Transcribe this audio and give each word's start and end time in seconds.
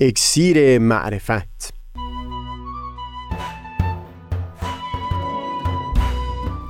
اکسیر 0.00 0.78
معرفت. 0.78 1.74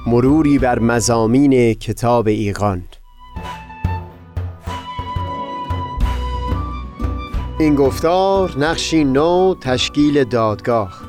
مروری 0.06 0.58
بر 0.58 0.78
مزامین 0.78 1.74
کتاب 1.74 2.26
ایقان 2.26 2.84
این 7.58 7.74
گفتار 7.74 8.58
نقشی 8.58 9.04
نو 9.04 9.54
تشکیل 9.60 10.24
دادگاه. 10.24 11.00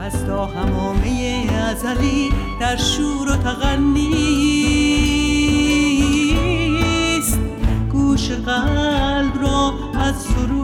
از 0.00 0.26
تا 0.26 0.46
همامه 0.46 1.46
ازلی 1.70 2.30
در 2.60 2.76
شور 2.76 3.28
و 3.32 3.36
تغنیست 3.36 4.18
گوش 7.92 8.30
قلب 8.30 9.42
را 9.42 9.72
از 9.94 10.22
سروش 10.22 10.63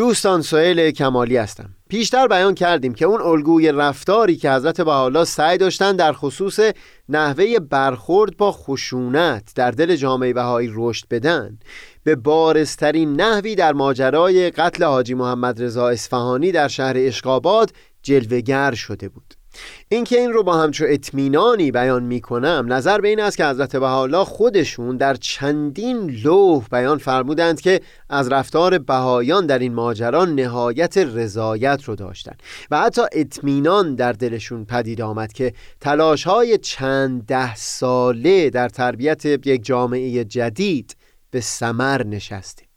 دوستان 0.00 0.42
سهیل 0.42 0.90
کمالی 0.90 1.36
هستم. 1.36 1.70
پیشتر 1.88 2.26
بیان 2.28 2.54
کردیم 2.54 2.94
که 2.94 3.04
اون 3.04 3.20
الگوی 3.20 3.72
رفتاری 3.72 4.36
که 4.36 4.52
حضرت 4.52 4.80
بحالا 4.80 5.24
سعی 5.24 5.58
داشتن 5.58 5.96
در 5.96 6.12
خصوص 6.12 6.60
نحوه 7.08 7.58
برخورد 7.58 8.36
با 8.36 8.52
خشونت 8.52 9.52
در 9.54 9.70
دل 9.70 9.96
جامعه 9.96 10.32
بهایی 10.32 10.70
رشد 10.74 11.04
بدن 11.10 11.58
به 12.04 12.16
بارزترین 12.16 13.20
نحوی 13.20 13.54
در 13.54 13.72
ماجرای 13.72 14.50
قتل 14.50 14.84
حاجی 14.84 15.14
محمد 15.14 15.62
رضا 15.62 15.88
اصفهانی 15.88 16.52
در 16.52 16.68
شهر 16.68 16.94
اشقاباد 16.96 17.72
جلوگر 18.02 18.74
شده 18.74 19.08
بود. 19.08 19.39
اینکه 19.88 20.20
این 20.20 20.32
رو 20.32 20.42
با 20.42 20.56
همچو 20.56 20.84
اطمینانی 20.88 21.70
بیان 21.70 22.02
می‌کنم 22.02 22.66
نظر 22.68 23.00
به 23.00 23.08
این 23.08 23.20
است 23.20 23.36
که 23.36 23.46
حضرت 23.46 23.76
بهاءالله 23.76 24.24
خودشون 24.24 24.96
در 24.96 25.14
چندین 25.14 26.10
لوح 26.10 26.64
بیان 26.70 26.98
فرمودند 26.98 27.60
که 27.60 27.80
از 28.10 28.28
رفتار 28.28 28.78
بهایان 28.78 29.46
در 29.46 29.58
این 29.58 29.74
ماجرا 29.74 30.24
نهایت 30.24 30.98
رضایت 30.98 31.84
رو 31.84 31.96
داشتن 31.96 32.34
و 32.70 32.80
حتی 32.80 33.02
اطمینان 33.12 33.94
در 33.94 34.12
دلشون 34.12 34.64
پدید 34.64 35.00
آمد 35.00 35.32
که 35.32 35.52
تلاش 35.80 36.24
های 36.24 36.58
چند 36.58 37.26
ده 37.26 37.54
ساله 37.54 38.50
در 38.50 38.68
تربیت 38.68 39.24
یک 39.24 39.64
جامعه 39.64 40.24
جدید 40.24 40.96
به 41.30 41.40
سمر 41.40 42.06
نشسته 42.06 42.69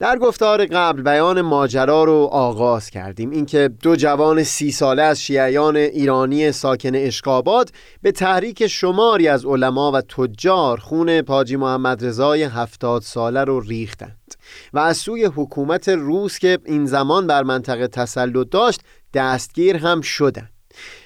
در 0.00 0.18
گفتار 0.18 0.66
قبل 0.66 1.02
بیان 1.02 1.40
ماجرا 1.40 2.04
رو 2.04 2.28
آغاز 2.32 2.90
کردیم. 2.90 3.30
اینکه 3.30 3.70
دو 3.82 3.96
جوان 3.96 4.42
سی 4.42 4.72
ساله 4.72 5.02
از 5.02 5.22
شیعیان 5.22 5.76
ایرانی 5.76 6.52
ساکن 6.52 6.94
اشکاباد 6.94 7.70
به 8.02 8.12
تحریک 8.12 8.66
شماری 8.66 9.28
از 9.28 9.46
علما 9.46 9.92
و 9.92 10.00
تجار 10.00 10.78
خون 10.78 11.22
پاجی 11.22 11.56
محمد 11.56 12.04
رضای 12.04 12.42
هفتاد 12.42 13.02
ساله 13.02 13.44
رو 13.44 13.60
ریختند 13.60 14.34
و 14.72 14.78
از 14.78 14.96
سوی 14.96 15.24
حکومت 15.24 15.88
روس 15.88 16.38
که 16.38 16.58
این 16.64 16.86
زمان 16.86 17.26
بر 17.26 17.42
منطقه 17.42 17.88
تسلط 17.88 18.48
داشت 18.50 18.80
دستگیر 19.14 19.76
هم 19.76 20.00
شدند. 20.00 20.50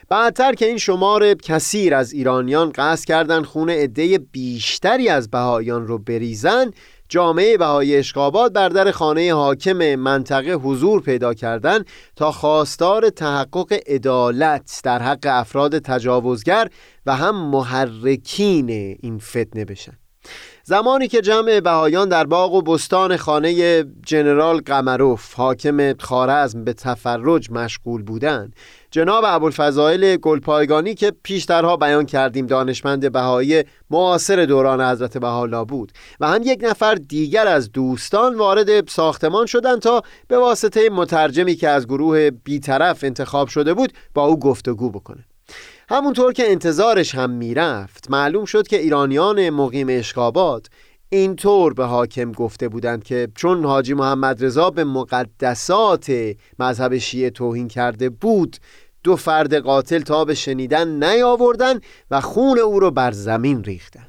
بعدتر 0.09 0.53
که 0.53 0.67
این 0.67 0.79
شمار 0.79 1.35
کثیر 1.35 1.95
از 1.95 2.13
ایرانیان 2.13 2.73
قصد 2.75 3.05
کردند 3.05 3.45
خون 3.45 3.71
عده 3.71 4.19
بیشتری 4.19 5.09
از 5.09 5.31
بهایان 5.31 5.87
رو 5.87 5.99
بریزن 5.99 6.71
جامعه 7.09 7.57
بهای 7.57 7.97
اشقابات 7.97 8.53
بر 8.53 8.69
در 8.69 8.91
خانه 8.91 9.35
حاکم 9.35 9.95
منطقه 9.95 10.53
حضور 10.53 11.01
پیدا 11.03 11.35
کردند 11.35 11.87
تا 12.17 12.33
خواستار 12.33 13.11
تحقق 13.11 13.73
عدالت 13.87 14.81
در 14.85 15.03
حق 15.03 15.25
افراد 15.25 15.79
تجاوزگر 15.79 16.69
و 17.07 17.17
هم 17.17 17.51
محرکین 17.51 18.71
این 19.01 19.19
فتنه 19.19 19.65
بشن. 19.65 20.04
زمانی 20.67 21.09
که 21.09 21.21
جمع 21.21 21.61
بهایان 21.61 22.09
در 22.09 22.25
باغ 22.25 22.55
و 22.55 22.63
بستان 22.63 23.17
خانه 23.17 23.85
جنرال 24.07 24.61
قمروف 24.61 25.35
حاکم 25.35 25.97
خارزم 25.99 26.65
به 26.65 26.73
تفرج 26.73 27.51
مشغول 27.51 28.03
بودند 28.03 28.57
جناب 28.91 29.25
ابوالفضائل 29.27 30.17
گلپایگانی 30.17 30.95
که 30.95 31.13
پیشترها 31.23 31.77
بیان 31.77 32.07
کردیم 32.07 32.47
دانشمند 32.47 33.13
بهایی 33.13 33.63
معاصر 33.91 34.45
دوران 34.45 34.81
حضرت 34.81 35.19
بهاءالله 35.19 35.65
بود 35.65 35.93
و 36.21 36.29
هم 36.29 36.43
یک 36.45 36.61
نفر 36.63 36.95
دیگر 36.95 37.47
از 37.47 37.73
دوستان 37.73 38.35
وارد 38.35 38.89
ساختمان 38.89 39.47
شدند 39.47 39.79
تا 39.79 40.03
به 40.29 40.39
واسطه 40.39 40.91
مترجمی 40.91 41.55
که 41.55 41.69
از 41.69 41.87
گروه 41.87 42.31
بیطرف 42.31 43.05
انتخاب 43.05 43.49
شده 43.49 43.75
بود 43.75 43.93
با 44.15 44.27
او 44.27 44.39
گفتگو 44.39 44.91
بکنه. 44.91 45.25
همونطور 45.95 46.33
که 46.33 46.51
انتظارش 46.51 47.15
هم 47.15 47.31
می‌رفت 47.31 48.11
معلوم 48.11 48.45
شد 48.45 48.67
که 48.67 48.81
ایرانیان 48.81 49.51
مقیم 49.51 49.87
اشکابات 49.91 50.67
اینطور 51.09 51.75
به 51.75 51.85
حاکم 51.85 52.33
گفته 52.33 52.69
بودند 52.69 53.05
که 53.05 53.29
چون 53.35 53.65
حاجی 53.65 53.95
محمد 53.95 54.45
رضا 54.45 54.71
به 54.71 54.85
مقدسات 54.85 56.13
مذهب 56.59 56.99
شیعه 56.99 57.31
توهین 57.31 57.69
کرده 57.69 58.11
بود 58.11 58.57
دو 59.05 59.17
فرد 59.17 59.55
قاتل 59.55 60.01
تا 60.01 60.25
به 60.25 60.35
شنیدن 60.35 61.05
نیاوردن 61.05 61.81
و 62.11 62.21
خون 62.21 62.59
او 62.59 62.81
رو 62.81 62.91
بر 62.91 63.13
زمین 63.13 63.65
ریختن. 63.65 64.07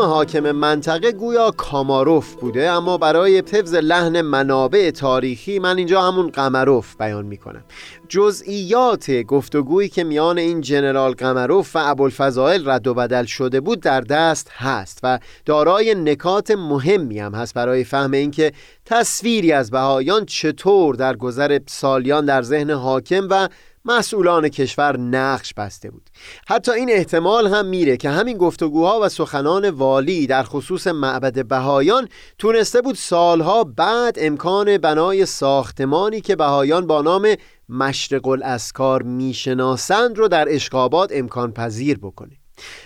نام 0.00 0.10
حاکم 0.10 0.52
منطقه 0.52 1.12
گویا 1.12 1.50
کاماروف 1.50 2.34
بوده 2.34 2.70
اما 2.70 2.98
برای 2.98 3.38
حفظ 3.38 3.74
لحن 3.74 4.20
منابع 4.20 4.90
تاریخی 4.90 5.58
من 5.58 5.78
اینجا 5.78 6.02
همون 6.02 6.30
قمروف 6.30 6.96
بیان 6.96 7.26
می‌کنم. 7.26 7.64
جزئیات 8.08 9.10
گفتگویی 9.10 9.88
که 9.88 10.04
میان 10.04 10.38
این 10.38 10.60
جنرال 10.60 11.12
قمروف 11.12 11.76
و 11.76 11.78
ابوالفضائل 11.90 12.68
رد 12.68 12.86
و 12.86 12.94
بدل 12.94 13.24
شده 13.24 13.60
بود 13.60 13.80
در 13.80 14.00
دست 14.00 14.50
هست 14.50 14.98
و 15.02 15.18
دارای 15.44 15.94
نکات 15.94 16.50
مهمی 16.50 17.18
هم 17.18 17.34
هست 17.34 17.54
برای 17.54 17.84
فهم 17.84 18.12
اینکه 18.12 18.52
تصویری 18.84 19.52
از 19.52 19.70
بهایان 19.70 20.24
چطور 20.24 20.94
در 20.94 21.16
گذر 21.16 21.58
سالیان 21.66 22.24
در 22.24 22.42
ذهن 22.42 22.70
حاکم 22.70 23.26
و 23.30 23.48
مسئولان 23.84 24.48
کشور 24.48 24.96
نقش 24.96 25.54
بسته 25.54 25.90
بود. 25.90 26.10
حتی 26.48 26.72
این 26.72 26.90
احتمال 26.90 27.46
هم 27.46 27.66
میره 27.66 27.96
که 27.96 28.10
همین 28.10 28.36
گفتگوها 28.36 29.00
و 29.02 29.08
سخنان 29.08 29.70
والی 29.70 30.26
در 30.26 30.42
خصوص 30.42 30.86
معبد 30.86 31.46
بهایان 31.46 32.08
تونسته 32.38 32.80
بود 32.80 32.94
سالها 32.94 33.64
بعد 33.64 34.16
امکان 34.20 34.78
بنای 34.78 35.26
ساختمانی 35.26 36.20
که 36.20 36.36
بهایان 36.36 36.86
با 36.86 37.02
نام 37.02 37.34
مشرق 37.68 38.26
الاسکار 38.26 39.02
می‌شناسند 39.02 40.18
رو 40.18 40.28
در 40.28 40.46
اشقابات 40.54 41.10
امکان 41.14 41.52
پذیر 41.52 41.98
بکنه. 41.98 42.39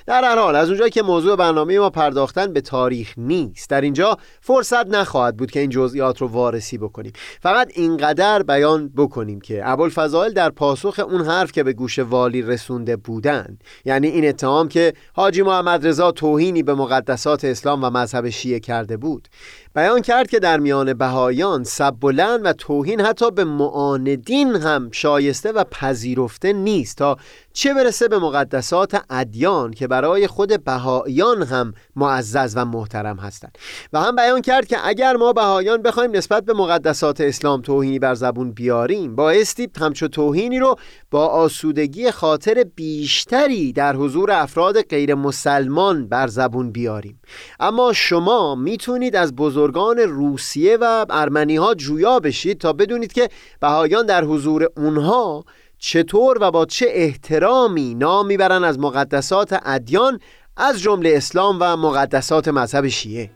در 0.06 0.24
هر 0.24 0.38
حال 0.38 0.56
از 0.56 0.68
اونجایی 0.68 0.90
که 0.90 1.02
موضوع 1.02 1.36
برنامه 1.36 1.78
ما 1.78 1.90
پرداختن 1.90 2.52
به 2.52 2.60
تاریخ 2.60 3.14
نیست. 3.16 3.70
در 3.70 3.80
اینجا 3.80 4.18
فرصت 4.40 4.86
نخواهد 4.86 5.36
بود 5.36 5.50
که 5.50 5.60
این 5.60 5.70
جزئیات 5.70 6.20
رو 6.20 6.28
وارسی 6.28 6.78
بکنیم. 6.78 7.12
فقط 7.40 7.70
اینقدر 7.74 8.42
بیان 8.42 8.88
بکنیم 8.96 9.40
که 9.40 9.68
ابوالفضائل 9.68 10.32
در 10.32 10.50
پاسخ 10.50 10.98
اون 10.98 11.20
حرف 11.26 11.52
که 11.52 11.62
به 11.62 11.72
گوش 11.72 11.98
والی 11.98 12.42
رسونده 12.42 12.96
بودن 12.96 13.58
یعنی 13.84 14.06
این 14.06 14.28
اتهام 14.28 14.68
که 14.68 14.92
حاجی 15.12 15.42
محمد 15.42 15.86
رضا 15.86 16.12
توهینی 16.12 16.62
به 16.62 16.74
مقدسات 16.74 17.44
اسلام 17.44 17.84
و 17.84 17.90
مذهب 17.90 18.30
شیعه 18.30 18.60
کرده 18.60 18.96
بود 18.96 19.28
بیان 19.76 20.00
کرد 20.00 20.30
که 20.30 20.38
در 20.38 20.60
میان 20.60 20.94
بهایان 20.94 21.64
سب 21.64 21.90
بلند 22.00 22.40
و 22.44 22.52
توهین 22.52 23.00
حتی 23.00 23.30
به 23.30 23.44
معاندین 23.44 24.56
هم 24.56 24.88
شایسته 24.92 25.52
و 25.52 25.64
پذیرفته 25.64 26.52
نیست 26.52 26.98
تا 26.98 27.16
چه 27.52 27.74
برسه 27.74 28.08
به 28.08 28.18
مقدسات 28.18 29.02
ادیان 29.10 29.70
که 29.70 29.86
برای 29.86 30.26
خود 30.26 30.64
بهایان 30.64 31.42
هم 31.42 31.74
معزز 31.96 32.52
و 32.56 32.64
محترم 32.64 33.16
هستند. 33.16 33.58
و 33.92 34.00
هم 34.00 34.16
بیان 34.16 34.40
کرد 34.40 34.66
که 34.66 34.76
اگر 34.84 35.16
ما 35.16 35.32
بهایان 35.32 35.82
بخوایم 35.82 36.10
نسبت 36.10 36.44
به 36.44 36.52
مقدسات 36.52 37.20
اسلام 37.20 37.62
توهینی 37.62 37.98
بر 37.98 38.14
زبون 38.14 38.52
بیاریم 38.52 39.16
بایستی 39.16 39.68
همچو 39.80 40.08
توهینی 40.08 40.58
رو 40.58 40.76
با 41.10 41.26
آسودگی 41.26 42.10
خاطر 42.10 42.64
بیشتری 42.74 43.72
در 43.72 43.96
حضور 43.96 44.30
افراد 44.30 44.82
غیر 44.82 45.14
مسلمان 45.14 46.08
بر 46.08 46.26
زبون 46.26 46.72
بیاریم. 46.72 47.20
اما 47.60 47.92
شما 47.92 48.54
می‌تونید 48.54 49.16
از 49.16 49.36
بزرگان 49.64 49.98
روسیه 49.98 50.76
و 50.80 51.06
ارمنی 51.10 51.56
ها 51.56 51.74
جویا 51.74 52.20
بشید 52.20 52.58
تا 52.58 52.72
بدونید 52.72 53.12
که 53.12 53.28
بهایان 53.60 54.06
در 54.06 54.24
حضور 54.24 54.68
اونها 54.76 55.44
چطور 55.78 56.38
و 56.40 56.50
با 56.50 56.66
چه 56.66 56.86
احترامی 56.88 57.94
نام 57.94 58.26
می‌برن 58.26 58.64
از 58.64 58.78
مقدسات 58.78 59.60
ادیان 59.64 60.20
از 60.56 60.80
جمله 60.80 61.12
اسلام 61.16 61.58
و 61.60 61.76
مقدسات 61.76 62.48
مذهب 62.48 62.88
شیعه. 62.88 63.30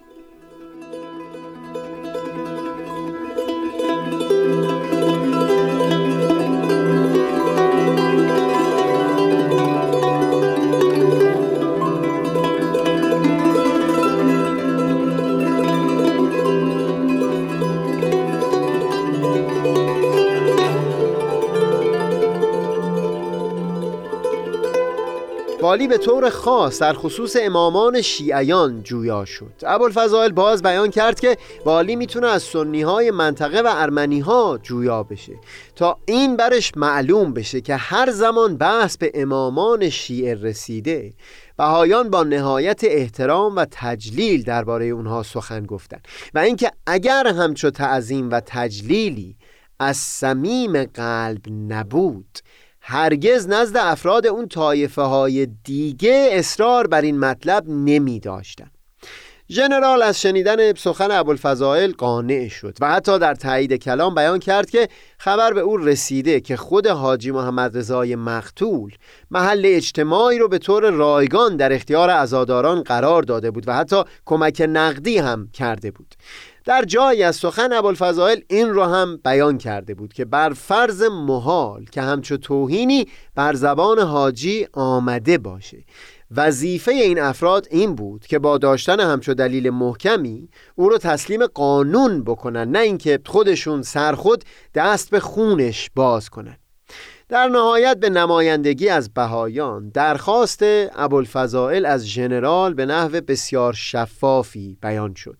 والی 25.68 25.88
به 25.88 25.98
طور 25.98 26.30
خاص 26.30 26.78
در 26.78 26.92
خصوص 26.92 27.36
امامان 27.40 28.02
شیعیان 28.02 28.82
جویا 28.82 29.24
شد. 29.24 29.52
ابوالفضائل 29.62 30.32
باز 30.32 30.62
بیان 30.62 30.90
کرد 30.90 31.20
که 31.20 31.36
والی 31.64 31.96
می‌تونه 31.96 32.26
از 32.26 32.42
سنی 32.42 32.82
های 32.82 33.10
منطقه 33.10 33.60
و 33.60 33.68
ارمنی 33.70 34.20
ها 34.20 34.58
جویا 34.62 35.02
بشه. 35.02 35.32
تا 35.76 35.98
این 36.06 36.36
برش 36.36 36.72
معلوم 36.76 37.32
بشه 37.32 37.60
که 37.60 37.76
هر 37.76 38.10
زمان 38.10 38.56
بحث 38.56 38.96
به 38.96 39.10
امامان 39.14 39.88
شیعه 39.88 40.34
رسیده 40.34 41.12
بهایان 41.56 42.10
با 42.10 42.22
نهایت 42.22 42.80
احترام 42.84 43.56
و 43.56 43.66
تجلیل 43.70 44.42
درباره 44.42 44.86
اونها 44.86 45.22
سخن 45.22 45.66
گفتن. 45.66 46.00
و 46.34 46.38
اینکه 46.38 46.70
اگر 46.86 47.26
همچو 47.26 47.70
تعظیم 47.70 48.30
و 48.30 48.40
تجلیلی 48.46 49.36
از 49.80 49.96
صمیم 49.96 50.84
قلب 50.84 51.42
نبود 51.68 52.38
هرگز 52.90 53.48
نزد 53.48 53.76
افراد 53.76 54.26
اون 54.26 54.48
طایفه 54.48 55.02
های 55.02 55.46
دیگه 55.64 56.28
اصرار 56.32 56.86
بر 56.86 57.00
این 57.00 57.18
مطلب 57.18 57.64
نمی 57.68 58.20
داشتن 58.20 58.70
ژنرال 59.50 60.02
از 60.02 60.20
شنیدن 60.20 60.74
سخن 60.74 61.10
ابوالفضائل 61.10 61.92
قانع 61.92 62.48
شد 62.48 62.76
و 62.80 62.90
حتی 62.90 63.18
در 63.18 63.34
تایید 63.34 63.72
کلام 63.72 64.14
بیان 64.14 64.38
کرد 64.38 64.70
که 64.70 64.88
خبر 65.18 65.52
به 65.52 65.60
او 65.60 65.76
رسیده 65.76 66.40
که 66.40 66.56
خود 66.56 66.86
حاجی 66.86 67.30
محمد 67.30 67.78
رضای 67.78 68.16
مقتول 68.16 68.92
محل 69.30 69.62
اجتماعی 69.64 70.38
رو 70.38 70.48
به 70.48 70.58
طور 70.58 70.90
رایگان 70.90 71.56
در 71.56 71.72
اختیار 71.72 72.10
عزاداران 72.10 72.82
قرار 72.82 73.22
داده 73.22 73.50
بود 73.50 73.68
و 73.68 73.74
حتی 73.74 74.02
کمک 74.24 74.66
نقدی 74.68 75.18
هم 75.18 75.48
کرده 75.52 75.90
بود. 75.90 76.14
در 76.68 76.84
جایی 76.84 77.22
از 77.22 77.36
سخن 77.36 77.72
ابوالفضائل 77.72 78.40
این 78.48 78.74
را 78.74 78.88
هم 78.88 79.16
بیان 79.24 79.58
کرده 79.58 79.94
بود 79.94 80.12
که 80.12 80.24
بر 80.24 80.50
فرض 80.50 81.02
محال 81.02 81.84
که 81.84 82.02
همچو 82.02 82.36
توهینی 82.36 83.06
بر 83.34 83.54
زبان 83.54 83.98
حاجی 83.98 84.66
آمده 84.72 85.38
باشه. 85.38 85.84
وظیفه 86.36 86.92
این 86.92 87.18
افراد 87.18 87.66
این 87.70 87.94
بود 87.94 88.26
که 88.26 88.38
با 88.38 88.58
داشتن 88.58 89.00
همچو 89.00 89.34
دلیل 89.34 89.70
محکمی 89.70 90.48
او 90.74 90.88
رو 90.88 90.98
تسلیم 90.98 91.46
قانون 91.46 92.24
بکنن 92.24 92.70
نه 92.70 92.78
اینکه 92.78 93.20
خودشون 93.26 93.82
سرخود 93.82 94.44
دست 94.74 95.10
به 95.10 95.20
خونش 95.20 95.90
باز 95.94 96.28
کنن. 96.28 96.56
در 97.28 97.48
نهایت 97.48 97.96
به 97.96 98.10
نمایندگی 98.10 98.88
از 98.88 99.14
بهایان 99.14 99.88
درخواست 99.88 100.60
ابوالفضائل 100.96 101.86
از 101.86 102.06
ژنرال 102.06 102.74
به 102.74 102.86
نحو 102.86 103.20
بسیار 103.20 103.72
شفافی 103.72 104.78
بیان 104.82 105.14
شد. 105.14 105.38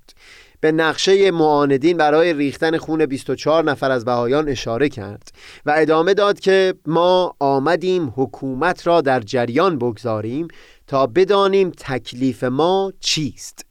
به 0.61 0.73
نقشه 0.73 1.31
معاندین 1.31 1.97
برای 1.97 2.33
ریختن 2.33 2.79
خون 2.79 3.07
24 3.07 3.65
نفر 3.65 3.91
از 3.91 4.05
بهایان 4.05 4.49
اشاره 4.49 4.89
کرد 4.89 5.33
و 5.67 5.75
ادامه 5.77 6.15
داد 6.15 6.41
که 6.41 6.75
ما 6.87 7.37
آمدیم 7.39 8.13
حکومت 8.17 8.87
را 8.87 9.01
در 9.01 9.21
جریان 9.21 9.79
بگذاریم 9.79 10.49
تا 10.87 11.07
بدانیم 11.07 11.71
تکلیف 11.71 12.45
ما 12.45 12.93
چیست. 13.01 13.65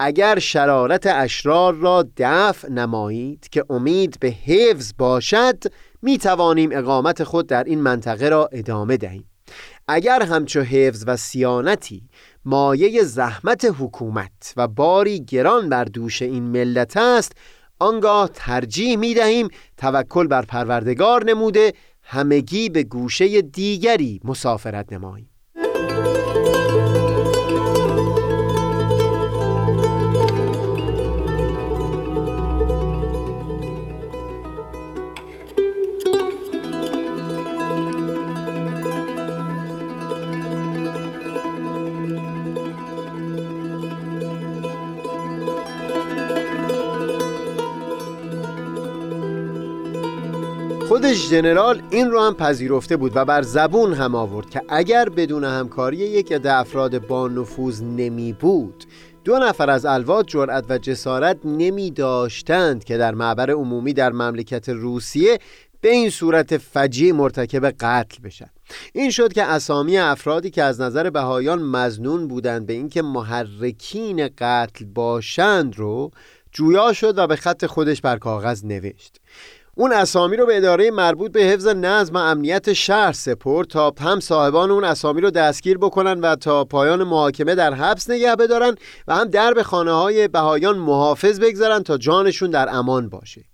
اگر 0.00 0.38
شرارت 0.38 1.06
اشرار 1.06 1.74
را 1.74 2.04
دفع 2.16 2.68
نمایید 2.68 3.48
که 3.48 3.64
امید 3.70 4.16
به 4.20 4.28
حفظ 4.28 4.92
باشد 4.98 5.62
می 6.02 6.18
توانیم 6.18 6.70
اقامت 6.72 7.24
خود 7.24 7.46
در 7.46 7.64
این 7.64 7.80
منطقه 7.80 8.28
را 8.28 8.48
ادامه 8.52 8.96
دهیم. 8.96 9.24
اگر 9.88 10.22
همچو 10.22 10.60
حفظ 10.60 11.04
و 11.06 11.16
سیانتی 11.16 12.08
مایه 12.44 13.02
زحمت 13.02 13.74
حکومت 13.78 14.54
و 14.56 14.68
باری 14.68 15.24
گران 15.24 15.68
بر 15.68 15.84
دوش 15.84 16.22
این 16.22 16.42
ملت 16.42 16.96
است 16.96 17.32
آنگاه 17.78 18.30
ترجیح 18.34 18.96
می 18.96 19.14
دهیم 19.14 19.48
توکل 19.76 20.26
بر 20.26 20.42
پروردگار 20.42 21.24
نموده 21.24 21.72
همگی 22.02 22.68
به 22.68 22.82
گوشه 22.82 23.42
دیگری 23.42 24.20
مسافرت 24.24 24.92
نماییم. 24.92 25.30
خودش 50.88 51.30
جنرال 51.30 51.82
این 51.90 52.10
رو 52.10 52.20
هم 52.20 52.34
پذیرفته 52.34 52.96
بود 52.96 53.12
و 53.14 53.24
بر 53.24 53.42
زبون 53.42 53.94
هم 53.94 54.14
آورد 54.14 54.50
که 54.50 54.62
اگر 54.68 55.08
بدون 55.08 55.44
همکاری 55.44 55.96
یک 55.96 56.32
عده 56.32 56.52
افراد 56.52 57.06
با 57.06 57.28
نفوذ 57.28 57.82
نمی 57.82 58.32
بود 58.32 58.84
دو 59.24 59.38
نفر 59.38 59.70
از 59.70 59.86
الواد 59.86 60.26
جرأت 60.26 60.64
و 60.68 60.78
جسارت 60.78 61.38
نمی 61.44 61.90
داشتند 61.90 62.84
که 62.84 62.96
در 62.96 63.14
معبر 63.14 63.50
عمومی 63.50 63.92
در 63.92 64.12
مملکت 64.12 64.68
روسیه 64.68 65.38
به 65.80 65.88
این 65.88 66.10
صورت 66.10 66.56
فجیع 66.56 67.12
مرتکب 67.12 67.70
قتل 67.70 68.22
بشن. 68.22 68.50
این 68.92 69.10
شد 69.10 69.32
که 69.32 69.42
اسامی 69.42 69.98
افرادی 69.98 70.50
که 70.50 70.62
از 70.62 70.80
نظر 70.80 71.10
بهایان 71.10 71.62
مزنون 71.62 72.28
بودند 72.28 72.66
به 72.66 72.72
اینکه 72.72 73.02
محرکین 73.02 74.28
قتل 74.38 74.84
باشند 74.84 75.76
رو 75.76 76.10
جویا 76.52 76.92
شد 76.92 77.18
و 77.18 77.26
به 77.26 77.36
خط 77.36 77.66
خودش 77.66 78.00
بر 78.00 78.18
کاغذ 78.18 78.64
نوشت. 78.64 79.17
اون 79.80 79.92
اسامی 79.92 80.36
رو 80.36 80.46
به 80.46 80.56
اداره 80.56 80.90
مربوط 80.90 81.32
به 81.32 81.40
حفظ 81.40 81.66
نظم 81.66 82.14
و 82.14 82.18
امنیت 82.18 82.72
شهر 82.72 83.12
سپرد 83.12 83.66
تا 83.66 83.92
هم 84.00 84.20
صاحبان 84.20 84.70
اون 84.70 84.84
اسامی 84.84 85.20
رو 85.20 85.30
دستگیر 85.30 85.78
بکنن 85.78 86.20
و 86.20 86.36
تا 86.36 86.64
پایان 86.64 87.04
محاکمه 87.04 87.54
در 87.54 87.74
حبس 87.74 88.10
نگه 88.10 88.36
بدارن 88.36 88.74
و 89.08 89.14
هم 89.14 89.24
درب 89.24 89.62
خانه 89.62 89.92
های 89.92 90.28
بهایان 90.28 90.78
محافظ 90.78 91.40
بگذارن 91.40 91.82
تا 91.82 91.98
جانشون 91.98 92.50
در 92.50 92.68
امان 92.70 93.08
باشه. 93.08 93.44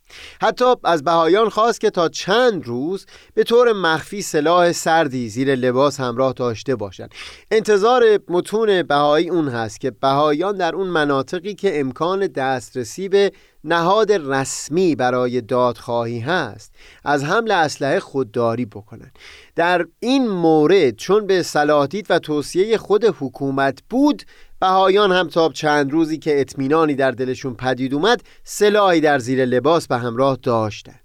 حتی 0.41 0.65
از 0.85 1.05
بهایان 1.05 1.49
خواست 1.49 1.81
که 1.81 1.91
تا 1.91 2.09
چند 2.09 2.67
روز 2.67 3.07
به 3.35 3.45
طور 3.45 3.73
مخفی 3.73 4.23
سلاح 4.23 4.73
سردی 4.73 5.29
زیر 5.29 5.55
لباس 5.55 6.01
همراه 6.01 6.33
داشته 6.33 6.77
باشند 6.77 7.11
انتظار 7.51 8.05
متون 8.29 8.83
بهایی 8.83 9.31
اون 9.31 9.49
هست 9.49 9.81
که 9.81 9.91
بهایان 9.91 10.57
در 10.57 10.75
اون 10.75 10.87
مناطقی 10.87 11.55
که 11.55 11.81
امکان 11.81 12.27
دسترسی 12.27 13.09
به 13.09 13.33
نهاد 13.65 14.13
رسمی 14.13 14.95
برای 14.95 15.41
دادخواهی 15.41 16.21
هست 16.21 16.75
از 17.05 17.25
حمل 17.25 17.51
اسلحه 17.51 18.01
خودداری 18.01 18.65
بکنن. 18.65 19.11
در 19.57 19.87
این 20.01 20.29
مورد 20.29 20.97
چون 20.97 21.27
به 21.27 21.43
صلاحدید 21.43 22.07
و 22.11 22.19
توصیه 22.19 22.77
خود 22.79 23.05
حکومت 23.19 23.79
بود 23.91 24.23
بهایان 24.61 25.13
هم 25.13 25.29
تا 25.29 25.49
چند 25.49 25.93
روزی 25.93 26.19
که 26.19 26.41
اطمینانی 26.41 26.95
در 26.95 27.11
دلشون 27.11 27.55
پدید 27.55 27.95
اومد 27.95 28.23
سلاحی 28.45 29.01
در 29.01 29.19
زیر 29.19 29.45
لباس 29.45 29.87
به 29.87 29.97
همراه 29.97 30.39
داشتند. 30.43 31.04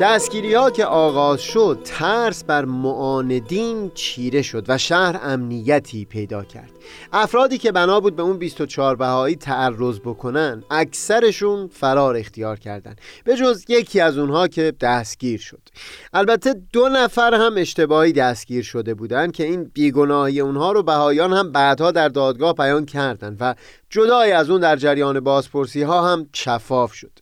دستگیری 0.00 0.54
ها 0.54 0.70
که 0.70 0.84
آغاز 0.84 1.40
شد 1.40 1.78
ترس 1.84 2.44
بر 2.44 2.64
معاندین 2.64 3.90
چیره 3.94 4.42
شد 4.42 4.64
و 4.68 4.78
شهر 4.78 5.20
امنیتی 5.22 6.04
پیدا 6.04 6.44
کرد. 6.44 6.70
افرادی 7.12 7.58
که 7.58 7.72
بنا 7.72 8.00
بود 8.00 8.16
به 8.16 8.22
اون 8.22 8.38
24 8.38 8.96
بهایی 8.96 9.36
تعرض 9.36 10.00
بکنن 10.00 10.64
اکثرشون 10.70 11.68
فرار 11.68 12.16
اختیار 12.16 12.58
کردند 12.58 13.00
به 13.24 13.36
جز 13.36 13.64
یکی 13.68 14.00
از 14.00 14.18
اونها 14.18 14.48
که 14.48 14.72
دستگیر 14.80 15.40
شد. 15.40 15.62
البته 16.12 16.54
دو 16.72 16.88
نفر 16.88 17.34
هم 17.34 17.54
اشتباهی 17.56 18.12
دستگیر 18.12 18.62
شده 18.62 18.94
بودند 18.94 19.32
که 19.32 19.44
این 19.44 19.64
بیگناهی 19.64 20.40
اونها 20.40 20.72
رو 20.72 20.82
بهایان 20.82 21.32
هم 21.32 21.52
بعدها 21.52 21.90
در 21.90 22.08
دادگاه 22.08 22.54
بیان 22.54 22.86
کردند 22.86 23.36
و 23.40 23.54
جدای 23.90 24.32
از 24.32 24.50
اون 24.50 24.60
در 24.60 24.76
جریان 24.76 25.20
بازپرسی 25.20 25.82
ها 25.82 26.12
هم 26.12 26.28
شفاف 26.32 26.94
شد. 26.94 27.12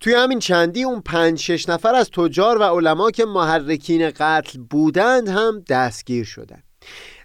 توی 0.00 0.14
همین 0.14 0.38
چندی 0.38 0.84
اون 0.84 1.00
پنج 1.00 1.38
شش 1.38 1.68
نفر 1.68 1.94
از 1.94 2.10
تجار 2.10 2.58
و 2.58 2.62
علما 2.62 3.10
که 3.10 3.24
محرکین 3.24 4.10
قتل 4.10 4.58
بودند 4.58 5.28
هم 5.28 5.64
دستگیر 5.68 6.24
شدند. 6.24 6.62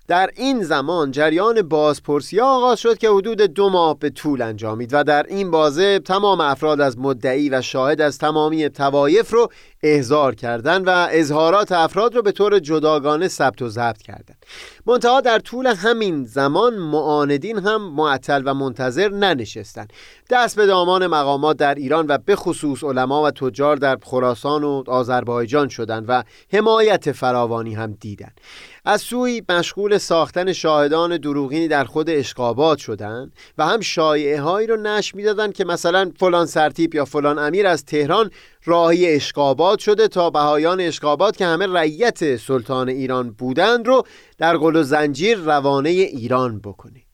در 0.08 0.30
این 0.36 0.64
زمان 0.64 1.12
جریان 1.12 1.62
بازپرسی 1.62 2.40
آغاز 2.40 2.80
شد 2.80 2.98
که 2.98 3.10
حدود 3.10 3.42
دو 3.42 3.70
ماه 3.70 4.00
به 4.00 4.10
طول 4.10 4.42
انجامید 4.42 4.90
و 4.94 5.04
در 5.04 5.26
این 5.30 5.52
بازه 5.52 6.00
تمام 6.00 6.42
افراد 6.42 6.82
از 6.82 6.98
مدعی 7.00 7.50
و 7.50 7.62
شاهد 7.62 8.02
از 8.02 8.18
تمامی 8.18 8.70
توایف 8.70 9.34
رو 9.34 9.50
احضار 9.86 10.36
کردند 10.36 10.88
و 10.88 11.08
اظهارات 11.12 11.72
افراد 11.72 12.16
رو 12.16 12.22
به 12.22 12.32
طور 12.32 12.60
جداگانه 12.60 13.28
ثبت 13.28 13.62
و 13.62 13.70
ضبط 13.70 14.02
کردند. 14.02 14.46
منتها 14.86 15.22
در 15.22 15.40
طول 15.40 15.68
همین 15.68 16.26
زمان 16.26 16.74
معاندین 16.74 17.58
هم 17.58 17.82
معطل 17.82 18.42
و 18.46 18.54
منتظر 18.54 19.10
ننشستند. 19.10 19.94
دست 20.30 20.56
به 20.56 20.66
دامان 20.66 21.08
مقامات 21.08 21.58
در 21.58 21.76
ایران 21.76 22.06
و 22.08 22.18
به 22.18 22.36
خصوص 22.36 22.84
علما 22.84 23.24
و 23.24 23.32
تجار 23.32 23.76
در 23.76 23.98
خراسان 24.04 24.64
و 24.64 24.84
آذربایجان 24.88 25.68
شدند 25.68 26.06
و 26.08 26.24
حمایت 26.54 27.12
فراوانی 27.12 27.74
هم 27.76 27.92
دیدند. 28.00 28.42
از 28.86 29.02
سوی 29.02 29.42
مشغول 29.50 29.98
ساختن 29.98 30.54
شاهدان 30.54 31.18
دروغینی 31.18 31.68
در 31.68 31.84
خود 31.84 32.10
اشقابات 32.10 32.78
شدند 32.78 33.34
و 33.58 33.66
هم 33.66 33.82
شایعه 33.82 34.42
هایی 34.42 34.68
رو 34.68 34.78
نشر 34.78 35.16
می‌دادند 35.16 35.54
که 35.54 35.66
مثلا 35.66 36.12
فلان 36.20 36.46
سرتیپ 36.46 36.96
یا 36.96 37.06
فلان 37.06 37.40
امیر 37.40 37.68
از 37.68 37.86
تهران 37.86 38.32
راهی 38.66 39.16
اشقابات 39.16 39.80
شده 39.80 40.08
تا 40.08 40.30
بهایان 40.30 40.82
اشقابات 40.82 41.38
که 41.38 41.46
همه 41.46 41.68
رعیت 41.68 42.36
سلطان 42.36 42.90
ایران 42.90 43.32
بودند 43.32 43.88
رو 43.88 44.04
در 44.38 44.58
قل 44.58 44.76
و 44.76 44.84
زنجیر 44.84 45.38
روانه 45.38 45.90
ایران 45.90 46.60
بکنه 46.60 47.05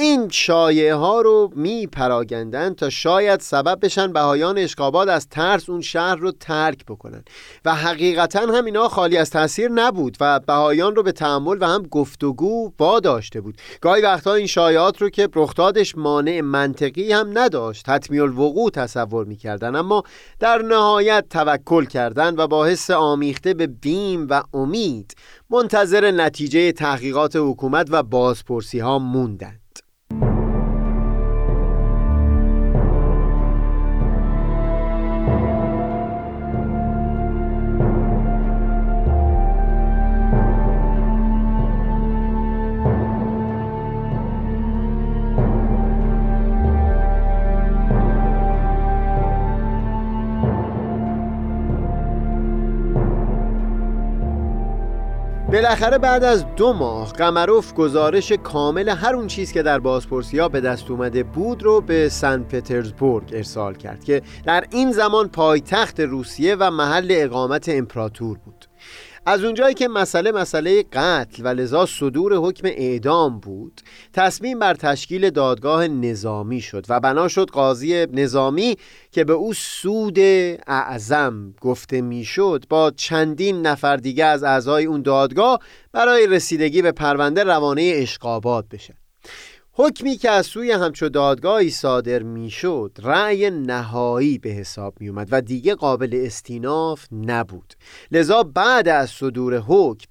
این 0.00 0.28
شایعه 0.28 0.94
ها 0.94 1.20
رو 1.20 1.50
می 1.56 1.86
پراگندن 1.86 2.74
تا 2.74 2.90
شاید 2.90 3.40
سبب 3.40 3.78
بشن 3.82 4.12
بهایان 4.12 4.58
اشقاباد 4.58 5.08
از 5.08 5.28
ترس 5.28 5.68
اون 5.70 5.80
شهر 5.80 6.14
رو 6.14 6.32
ترک 6.32 6.84
بکنن. 6.84 7.24
و 7.64 7.74
حقیقتا 7.74 8.40
هم 8.40 8.64
اینا 8.64 8.88
خالی 8.88 9.16
از 9.16 9.30
تاثیر 9.30 9.68
نبود 9.68 10.16
و 10.20 10.40
بهایان 10.40 10.96
رو 10.96 11.02
به 11.02 11.12
تحمل 11.12 11.58
و 11.60 11.66
هم 11.66 11.82
گفتگو 11.82 12.72
داشته 13.02 13.40
بود. 13.40 13.56
گاهی 13.80 14.02
وقتها 14.02 14.34
این 14.34 14.46
شایعات 14.46 15.02
رو 15.02 15.10
که 15.10 15.28
رخدادش 15.34 15.98
مانع 15.98 16.40
منطقی 16.40 17.12
هم 17.12 17.38
نداشت 17.38 17.88
حتمی 17.88 18.20
الوقوع 18.20 18.70
تصور 18.70 19.24
می‌کردن. 19.24 19.76
اما 19.76 20.02
در 20.38 20.62
نهایت 20.62 21.24
توکل 21.30 21.84
کردن 21.84 22.34
و 22.36 22.46
با 22.46 22.66
حس 22.66 22.90
آمیخته 22.90 23.54
به 23.54 23.66
بیم 23.66 24.26
و 24.30 24.42
امید 24.54 25.14
منتظر 25.50 26.10
نتیجه 26.10 26.72
تحقیقات 26.72 27.36
حکومت 27.36 27.86
و 27.90 28.02
بازپرسی 28.02 28.78
ها 28.78 28.98
موندن. 28.98 29.59
بالاخره 55.62 55.98
بعد 55.98 56.24
از 56.24 56.54
دو 56.56 56.72
ماه 56.72 57.12
قمروف 57.12 57.74
گزارش 57.74 58.32
کامل 58.32 58.88
هر 58.88 59.14
اون 59.14 59.26
چیز 59.26 59.52
که 59.52 59.62
در 59.62 59.78
بازپرسی 59.78 60.38
ها 60.38 60.48
به 60.48 60.60
دست 60.60 60.90
اومده 60.90 61.22
بود 61.22 61.62
رو 61.62 61.80
به 61.80 62.08
سن 62.08 62.42
پترزبورگ 62.42 63.30
ارسال 63.32 63.74
کرد 63.74 64.04
که 64.04 64.22
در 64.44 64.64
این 64.70 64.92
زمان 64.92 65.28
پایتخت 65.28 66.00
روسیه 66.00 66.54
و 66.54 66.70
محل 66.70 67.08
اقامت 67.10 67.68
امپراتور 67.68 68.38
بود. 68.38 68.59
از 69.30 69.44
اونجایی 69.44 69.74
که 69.74 69.88
مسئله 69.88 70.32
مسئله 70.32 70.82
قتل 70.92 71.42
و 71.44 71.48
لذا 71.48 71.86
صدور 71.86 72.34
حکم 72.34 72.66
اعدام 72.66 73.40
بود 73.40 73.80
تصمیم 74.12 74.58
بر 74.58 74.74
تشکیل 74.74 75.30
دادگاه 75.30 75.88
نظامی 75.88 76.60
شد 76.60 76.86
و 76.88 77.00
بنا 77.00 77.28
شد 77.28 77.50
قاضی 77.50 78.06
نظامی 78.06 78.76
که 79.12 79.24
به 79.24 79.32
او 79.32 79.54
سود 79.54 80.18
اعظم 80.66 81.54
گفته 81.60 82.00
می‌شد 82.00 82.64
با 82.68 82.90
چندین 82.90 83.66
نفر 83.66 83.96
دیگه 83.96 84.24
از 84.24 84.42
اعضای 84.42 84.84
اون 84.84 85.02
دادگاه 85.02 85.58
برای 85.92 86.26
رسیدگی 86.26 86.82
به 86.82 86.92
پرونده 86.92 87.44
روانه 87.44 87.92
اشقابات 87.94 88.64
بشه. 88.68 88.99
حکمی 89.82 90.16
که 90.16 90.30
از 90.30 90.46
سوی 90.46 90.72
همچو 90.72 91.08
دادگاهی 91.08 91.70
صادر 91.70 92.22
می‌شد 92.22 92.98
رأی 93.02 93.50
نهایی 93.50 94.38
به 94.38 94.50
حساب 94.50 94.94
می 95.00 95.08
اومد 95.08 95.28
و 95.30 95.40
دیگه 95.40 95.74
قابل 95.74 96.22
استیناف 96.26 97.06
نبود. 97.12 97.74
لذا 98.12 98.42
بعد 98.42 98.88
از 98.88 99.10
صدور 99.10 99.58
حکم 99.58 100.08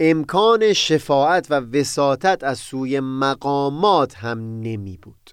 امکان 0.00 0.72
شفاعت 0.72 1.46
و 1.50 1.54
وساطت 1.54 2.44
از 2.44 2.58
سوی 2.58 3.00
مقامات 3.00 4.14
هم 4.14 4.38
نمی 4.60 4.98
بود 5.02 5.30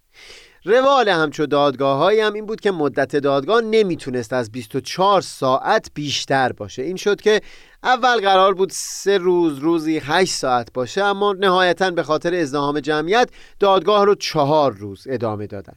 روال 0.66 1.10
همچو 1.10 1.46
دادگاه 1.46 2.14
هم 2.22 2.34
این 2.34 2.46
بود 2.46 2.62
که 2.62 2.72
مدت 2.72 3.16
دادگاه 3.16 3.62
نمی‌تونست 3.62 4.34
از 4.34 4.52
24 4.52 5.22
ساعت 5.22 5.92
بیشتر 5.94 6.52
باشه. 6.52 6.82
این 6.82 6.96
شد 6.96 7.22
که 7.22 7.42
اول 7.84 8.22
قرار 8.22 8.54
بود 8.54 8.70
سه 8.74 9.18
روز 9.18 9.58
روزی 9.58 10.02
هشت 10.04 10.34
ساعت 10.34 10.74
باشه 10.74 11.04
اما 11.04 11.34
نهایتا 11.34 11.92
به 11.92 12.04
خاطر 12.04 12.36
ازدهام 12.36 12.80
جمعیت 12.80 13.30
دادگاه 13.60 14.06
رو 14.06 14.16
چهار 14.16 14.72
روز 14.72 15.08
ادامه 15.10 15.48
دادن. 15.48 15.74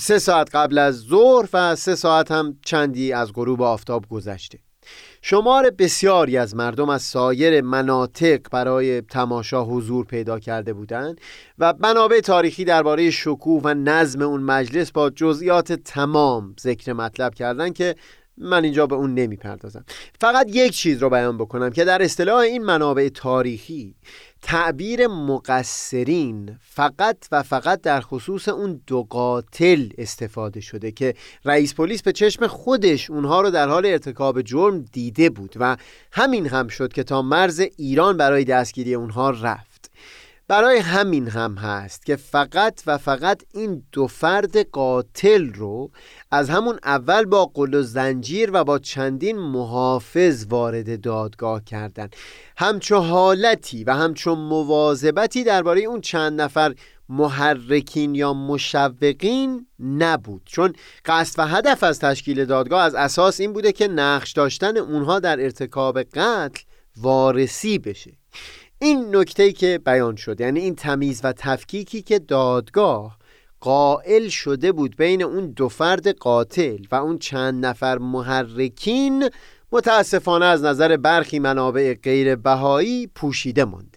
سه 0.00 0.18
ساعت 0.18 0.54
قبل 0.54 0.78
از 0.78 0.94
ظهر 0.94 1.48
و 1.52 1.76
سه 1.76 1.94
ساعت 1.94 2.30
هم 2.30 2.58
چندی 2.64 3.12
از 3.12 3.32
غروب 3.32 3.62
آفتاب 3.62 4.08
گذشته. 4.08 4.58
شمار 5.28 5.70
بسیاری 5.70 6.36
از 6.36 6.56
مردم 6.56 6.88
از 6.88 7.02
سایر 7.02 7.60
مناطق 7.60 8.40
برای 8.52 9.00
تماشا 9.00 9.64
حضور 9.64 10.04
پیدا 10.04 10.38
کرده 10.38 10.72
بودند 10.72 11.20
و 11.58 11.74
منابع 11.80 12.20
تاریخی 12.20 12.64
درباره 12.64 13.10
شکوه 13.10 13.62
و 13.64 13.74
نظم 13.74 14.22
اون 14.22 14.42
مجلس 14.42 14.92
با 14.92 15.10
جزئیات 15.10 15.72
تمام 15.72 16.54
ذکر 16.60 16.92
مطلب 16.92 17.34
کردند 17.34 17.74
که 17.74 17.94
من 18.38 18.64
اینجا 18.64 18.86
به 18.86 18.94
اون 18.94 19.14
نمی‌پردازم. 19.14 19.84
فقط 20.20 20.46
یک 20.52 20.72
چیز 20.72 21.02
رو 21.02 21.10
بیان 21.10 21.38
بکنم 21.38 21.70
که 21.70 21.84
در 21.84 22.02
اصطلاح 22.02 22.38
این 22.38 22.64
منابع 22.64 23.08
تاریخی 23.08 23.94
تعبیر 24.46 25.06
مقصرین 25.06 26.58
فقط 26.60 27.16
و 27.32 27.42
فقط 27.42 27.80
در 27.80 28.00
خصوص 28.00 28.48
اون 28.48 28.80
دو 28.86 29.02
قاتل 29.02 29.88
استفاده 29.98 30.60
شده 30.60 30.92
که 30.92 31.14
رئیس 31.44 31.74
پلیس 31.74 32.02
به 32.02 32.12
چشم 32.12 32.46
خودش 32.46 33.10
اونها 33.10 33.40
رو 33.40 33.50
در 33.50 33.68
حال 33.68 33.86
ارتکاب 33.86 34.42
جرم 34.42 34.84
دیده 34.92 35.30
بود 35.30 35.54
و 35.56 35.76
همین 36.12 36.46
هم 36.46 36.68
شد 36.68 36.92
که 36.92 37.02
تا 37.02 37.22
مرز 37.22 37.60
ایران 37.76 38.16
برای 38.16 38.44
دستگیری 38.44 38.94
اونها 38.94 39.30
رفت. 39.30 39.90
برای 40.48 40.78
همین 40.78 41.28
هم 41.28 41.54
هست 41.54 42.06
که 42.06 42.16
فقط 42.16 42.82
و 42.86 42.98
فقط 42.98 43.42
این 43.54 43.82
دو 43.92 44.06
فرد 44.06 44.70
قاتل 44.70 45.52
رو 45.52 45.90
از 46.30 46.50
همون 46.50 46.78
اول 46.84 47.24
با 47.24 47.46
قل 47.54 47.74
و 47.74 47.82
زنجیر 47.82 48.50
و 48.52 48.64
با 48.64 48.78
چندین 48.78 49.38
محافظ 49.38 50.46
وارد 50.48 51.00
دادگاه 51.00 51.64
کردن. 51.64 52.08
همچو 52.56 52.96
حالتی 52.96 53.84
و 53.84 53.94
همچو 53.94 54.34
مواظبتی 54.34 55.44
درباره 55.44 55.80
اون 55.80 56.00
چند 56.00 56.40
نفر 56.40 56.74
محرکین 57.08 58.14
یا 58.14 58.34
مشوقین 58.34 59.66
نبود. 59.80 60.42
چون 60.44 60.72
قصد 61.04 61.38
و 61.38 61.46
هدف 61.46 61.82
از 61.82 61.98
تشکیل 61.98 62.44
دادگاه 62.44 62.82
از 62.82 62.94
اساس 62.94 63.40
این 63.40 63.52
بوده 63.52 63.72
که 63.72 63.88
نقش 63.88 64.32
داشتن 64.32 64.76
اونها 64.76 65.20
در 65.20 65.40
ارتکاب 65.40 66.02
قتل 66.02 66.62
وارسی 66.96 67.78
بشه. 67.78 68.12
این 68.78 69.16
نکته 69.16 69.52
که 69.52 69.80
بیان 69.84 70.16
شد 70.16 70.40
یعنی 70.40 70.60
این 70.60 70.74
تمیز 70.74 71.20
و 71.24 71.32
تفکیکی 71.32 72.02
که 72.02 72.18
دادگاه 72.18 73.18
قائل 73.60 74.28
شده 74.28 74.72
بود 74.72 74.96
بین 74.96 75.22
اون 75.22 75.46
دو 75.46 75.68
فرد 75.68 76.08
قاتل 76.08 76.78
و 76.90 76.94
اون 76.94 77.18
چند 77.18 77.66
نفر 77.66 77.98
محرکین 77.98 79.30
متاسفانه 79.72 80.44
از 80.44 80.64
نظر 80.64 80.96
برخی 80.96 81.38
منابع 81.38 81.94
غیر 81.94 82.36
بهایی 82.36 83.06
پوشیده 83.06 83.64
ماند. 83.64 83.95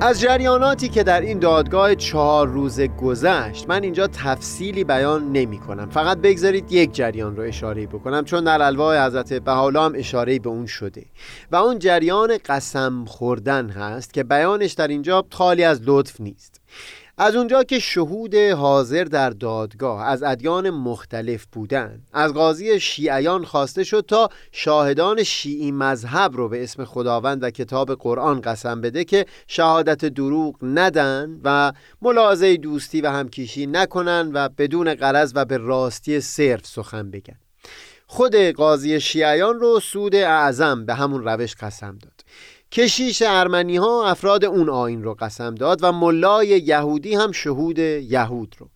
از 0.00 0.20
جریاناتی 0.20 0.88
که 0.88 1.02
در 1.02 1.20
این 1.20 1.38
دادگاه 1.38 1.94
چهار 1.94 2.48
روزه 2.48 2.88
گذشت 2.88 3.68
من 3.68 3.82
اینجا 3.82 4.06
تفصیلی 4.06 4.84
بیان 4.84 5.32
نمی 5.32 5.58
کنم 5.58 5.90
فقط 5.90 6.18
بگذارید 6.18 6.72
یک 6.72 6.94
جریان 6.94 7.36
رو 7.36 7.42
اشاره 7.42 7.86
بکنم 7.86 8.24
چون 8.24 8.44
در 8.44 8.62
الواح 8.62 9.06
حضرت 9.06 9.32
بحالا 9.32 9.84
هم 9.84 9.92
اشاره 9.96 10.38
به 10.38 10.48
اون 10.48 10.66
شده. 10.66 11.04
و 11.50 11.56
اون 11.56 11.78
جریان 11.78 12.38
قسم 12.44 13.04
خوردن 13.04 13.68
هست 13.70 14.14
که 14.14 14.24
بیانش 14.24 14.72
در 14.72 14.88
اینجا 14.88 15.24
خالی 15.32 15.64
از 15.64 15.80
لطف 15.84 16.20
نیست. 16.20 16.60
از 17.20 17.36
اونجا 17.36 17.62
که 17.62 17.78
شهود 17.78 18.34
حاضر 18.34 19.04
در 19.04 19.30
دادگاه 19.30 20.06
از 20.06 20.22
ادیان 20.22 20.70
مختلف 20.70 21.46
بودند 21.52 22.06
از 22.12 22.34
قاضی 22.34 22.80
شیعیان 22.80 23.44
خواسته 23.44 23.84
شد 23.84 24.04
تا 24.08 24.28
شاهدان 24.52 25.22
شیعی 25.22 25.72
مذهب 25.72 26.36
رو 26.36 26.48
به 26.48 26.62
اسم 26.62 26.84
خداوند 26.84 27.42
و 27.42 27.50
کتاب 27.50 27.94
قرآن 27.94 28.40
قسم 28.40 28.80
بده 28.80 29.04
که 29.04 29.26
شهادت 29.46 30.04
دروغ 30.04 30.56
ندن 30.62 31.40
و 31.44 31.72
ملاحظه 32.02 32.56
دوستی 32.56 33.00
و 33.00 33.10
همکیشی 33.10 33.66
نکنن 33.66 34.30
و 34.34 34.48
بدون 34.48 34.94
قرض 34.94 35.32
و 35.34 35.44
به 35.44 35.56
راستی 35.56 36.20
صرف 36.20 36.66
سخن 36.66 37.10
بگن. 37.10 37.38
خود 38.06 38.36
قاضی 38.36 39.00
شیعیان 39.00 39.60
رو 39.60 39.80
سود 39.80 40.14
اعظم 40.14 40.86
به 40.86 40.94
همون 40.94 41.24
روش 41.24 41.54
قسم 41.54 41.98
داد. 42.02 42.17
کشیش 42.72 43.22
ارمنی 43.26 43.76
ها 43.76 44.06
افراد 44.06 44.44
اون 44.44 44.68
آین 44.68 45.02
رو 45.02 45.14
قسم 45.14 45.54
داد 45.54 45.78
و 45.82 45.92
ملای 45.92 46.48
یهودی 46.48 47.14
هم 47.14 47.32
شهود 47.32 47.78
یهود 47.78 48.56
رو. 48.58 48.68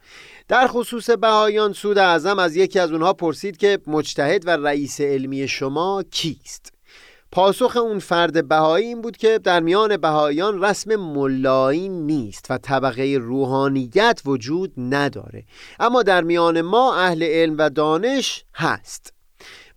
در 0.48 0.66
خصوص 0.66 1.10
بهایان 1.10 1.72
سود 1.72 1.98
اعظم 1.98 2.38
از 2.38 2.56
یکی 2.56 2.78
از 2.78 2.92
اونها 2.92 3.12
پرسید 3.12 3.56
که 3.56 3.78
مجتهد 3.86 4.46
و 4.46 4.50
رئیس 4.50 5.00
علمی 5.00 5.48
شما 5.48 6.04
کیست؟ 6.10 6.72
پاسخ 7.32 7.76
اون 7.76 7.98
فرد 7.98 8.48
بهایی 8.48 8.86
این 8.86 9.02
بود 9.02 9.16
که 9.16 9.38
در 9.38 9.60
میان 9.60 9.96
بهایان 9.96 10.64
رسم 10.64 10.96
ملایی 10.96 11.88
نیست 11.88 12.46
و 12.50 12.58
طبقه 12.58 13.18
روحانیت 13.20 14.22
وجود 14.24 14.72
نداره. 14.76 15.44
اما 15.80 16.02
در 16.02 16.22
میان 16.22 16.60
ما 16.60 16.96
اهل 16.96 17.22
علم 17.22 17.54
و 17.58 17.70
دانش 17.70 18.44
هست. 18.54 19.12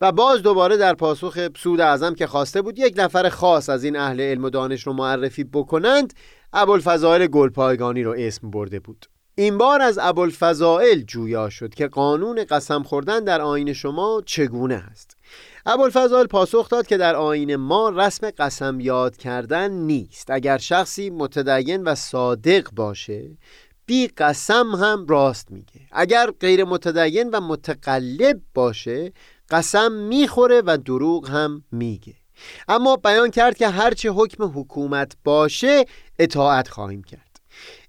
و 0.02 0.12
باز 0.12 0.42
دوباره 0.42 0.78
در 0.78 0.94
پاسخ 0.94 1.48
سود 1.58 1.82
اعظم 1.82 2.16
که 2.16 2.28
خواسته 2.28 2.62
بود 2.62 2.80
یک 2.80 2.94
نفر 2.98 3.30
خاص 3.30 3.70
از 3.70 3.84
این 3.84 3.96
اهل 3.96 4.22
علم 4.22 4.44
و 4.44 4.50
دانش 4.50 4.88
رو 4.88 4.94
معرفی 4.94 5.44
بکنند 5.44 6.14
ابوالفضائل 6.54 7.28
گلپایگانی 7.28 8.04
رو 8.04 8.16
اسم 8.18 8.50
برده 8.52 8.80
بود. 8.80 9.06
این 9.38 9.58
بار 9.58 9.82
از 9.82 10.00
ابوالفضائل 10.02 11.02
جویا 11.02 11.50
شد 11.50 11.74
که 11.74 11.88
قانون 11.88 12.44
قسم 12.44 12.84
خوردن 12.84 13.24
در 13.24 13.42
آین 13.42 13.74
شما 13.74 14.22
چگونه 14.26 14.76
است. 14.76 15.18
ابوالفضائل 15.66 16.26
پاسخ 16.26 16.70
داد 16.70 16.88
که 16.88 16.98
در 16.98 17.16
آین 17.16 17.56
ما 17.56 17.90
رسم 17.90 18.30
قسم 18.30 18.80
یاد 18.80 19.18
کردن 19.18 19.72
نیست. 19.72 20.32
اگر 20.32 20.58
شخصی 20.58 21.10
متدین 21.10 21.84
و 21.84 21.96
صادق 21.96 22.68
باشه 22.72 23.38
بی 23.86 24.08
قسم 24.08 24.76
هم 24.76 25.06
راست 25.10 25.52
میگه. 25.52 25.82
اگر 25.92 26.32
غیر 26.40 26.64
متدین 26.64 27.30
و 27.30 27.42
متقلب 27.42 28.42
باشه 28.54 29.14
قسم 29.50 29.92
می‌خوره 29.92 30.62
و 30.66 30.78
دروغ 30.78 31.30
هم 31.30 31.64
میگه. 31.72 32.14
اما 32.68 32.96
بیان 32.96 33.32
کرد 33.32 33.58
که 33.58 33.70
هرچه 33.70 34.10
حکم 34.10 34.44
حکومت 34.44 35.16
باشه 35.24 35.86
اطاعت 36.20 36.68
خواهیم 36.68 37.04
کرد. 37.04 37.22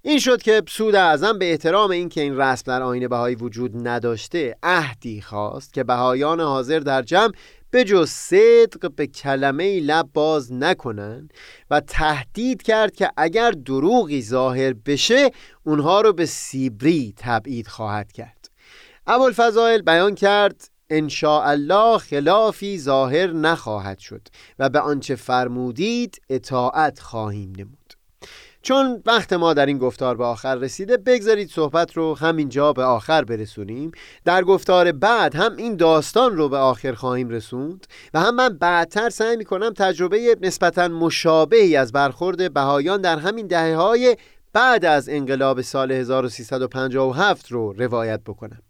این 0.01 0.19
شد 0.19 0.41
که 0.41 0.63
سود 0.69 0.95
اعظم 0.95 1.39
به 1.39 1.51
احترام 1.51 1.91
اینکه 1.91 2.21
این 2.21 2.37
رسم 2.37 2.63
در 2.67 2.81
آین 2.81 3.07
بهایی 3.07 3.35
وجود 3.35 3.87
نداشته 3.87 4.55
عهدی 4.63 5.21
خواست 5.21 5.73
که 5.73 5.83
بهایان 5.83 6.39
حاضر 6.39 6.79
در 6.79 7.01
جمع 7.01 7.31
به 7.71 7.83
جز 7.83 8.09
صدق 8.09 8.91
به 8.95 9.07
کلمه 9.07 9.79
لب 9.79 10.09
باز 10.13 10.53
نکنن 10.53 11.29
و 11.71 11.79
تهدید 11.79 12.61
کرد 12.61 12.95
که 12.95 13.11
اگر 13.17 13.51
دروغی 13.51 14.21
ظاهر 14.21 14.73
بشه 14.73 15.31
اونها 15.63 16.01
رو 16.01 16.13
به 16.13 16.25
سیبری 16.25 17.13
تبعید 17.17 17.67
خواهد 17.67 18.11
کرد. 18.11 18.49
ابوالفضائل 19.07 19.81
بیان 19.81 20.15
کرد 20.15 20.69
الله 21.23 21.97
خلافی 21.97 22.79
ظاهر 22.79 23.27
نخواهد 23.27 23.99
شد 23.99 24.21
و 24.59 24.69
به 24.69 24.79
آنچه 24.79 25.15
فرمودید 25.15 26.21
اطاعت 26.29 26.99
خواهیم 26.99 27.53
نمود. 27.57 27.93
چون 28.61 29.03
وقت 29.05 29.33
ما 29.33 29.53
در 29.53 29.65
این 29.65 29.77
گفتار 29.77 30.17
به 30.17 30.25
آخر 30.25 30.55
رسیده 30.55 30.97
بگذارید 30.97 31.49
صحبت 31.49 31.97
رو 31.97 32.17
همینجا 32.17 32.73
به 32.73 32.83
آخر 32.83 33.23
برسونیم. 33.23 33.91
در 34.25 34.43
گفتار 34.43 34.91
بعد 34.91 35.35
هم 35.35 35.55
این 35.55 35.75
داستان 35.75 36.37
رو 36.37 36.49
به 36.49 36.57
آخر 36.57 36.93
خواهیم 36.93 37.29
رسوند 37.29 37.87
و 38.13 38.19
هم 38.19 38.35
من 38.35 38.49
بعدتر 38.49 39.09
سعی 39.09 39.37
می‌کنم 39.37 39.73
تجربه 39.73 40.37
نسبتا 40.41 40.87
مشابهی 40.87 41.75
از 41.75 41.91
برخورد 41.91 42.53
بهایان 42.53 43.01
در 43.01 43.17
همین 43.17 43.47
دهه 43.47 43.75
های 43.75 44.17
بعد 44.53 44.85
از 44.85 45.09
انقلاب 45.09 45.61
سال 45.61 45.91
1357 45.91 47.51
رو 47.51 47.73
روایت 47.73 48.21
بکنم. 48.25 48.61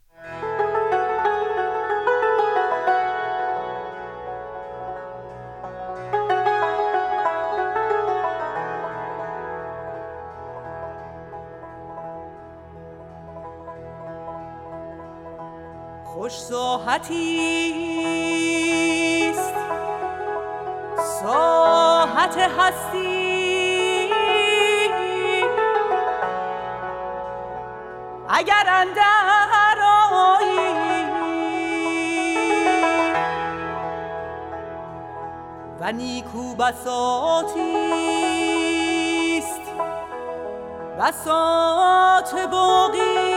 ساحتی 16.98 17.74
است. 19.30 19.54
ساحت 21.24 22.38
هستی. 22.38 24.10
اگر 28.30 28.66
اندر 28.68 29.78
و 35.80 35.92
نیکو 35.92 36.56
بساتی 36.56 37.78
است. 39.38 39.62
بساط 41.00 42.36
باقی. 42.52 43.37